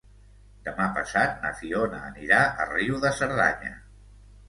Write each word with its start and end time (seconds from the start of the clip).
Demà 0.67 0.87
passat 0.95 1.37
na 1.45 1.53
Fiona 1.61 2.01
anirà 2.09 2.43
a 2.65 2.69
Riu 2.73 3.01
de 3.07 3.15
Cerdanya. 3.23 3.75